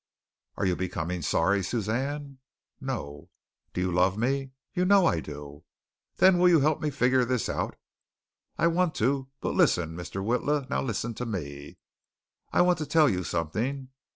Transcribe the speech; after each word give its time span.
"Are 0.57 0.65
you 0.65 0.75
becoming 0.75 1.21
sorry, 1.21 1.63
Suzanne?" 1.63 2.39
"No." 2.79 3.29
"Do 3.71 3.81
you 3.81 3.91
love 3.91 4.17
me?" 4.17 4.49
"You 4.73 4.83
know 4.83 5.05
I 5.05 5.19
do." 5.19 5.63
"Then 6.15 6.37
you 6.37 6.41
will 6.41 6.59
help 6.61 6.81
me 6.81 6.89
figure 6.89 7.23
this 7.23 7.47
out?" 7.47 7.75
"I 8.57 8.65
want 8.65 8.95
to. 8.95 9.29
But 9.41 9.53
listen, 9.53 9.95
Mr. 9.95 10.25
Witla, 10.25 10.67
now 10.71 10.81
listen 10.81 11.13
to 11.13 11.25
me. 11.27 11.77
I 12.51 12.63
want 12.63 12.79
to 12.79 12.87
tell 12.87 13.07
you 13.11 13.23
something." 13.23 13.89